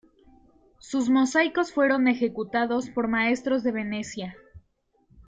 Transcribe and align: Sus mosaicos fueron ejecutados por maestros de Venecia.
Sus 0.79 1.11
mosaicos 1.11 1.71
fueron 1.71 2.07
ejecutados 2.07 2.89
por 2.89 3.07
maestros 3.07 3.61
de 3.61 3.71
Venecia. 3.71 4.35